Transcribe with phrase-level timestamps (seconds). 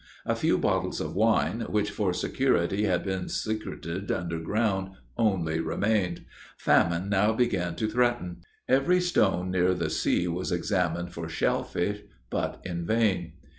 [0.25, 6.25] A few bottles of wine, which for security had been secreted under ground, only remained.
[6.57, 8.37] Famine now began to threaten.
[8.67, 12.01] Every stone near the sea was examined for shellfish,
[12.31, 13.33] but in vain.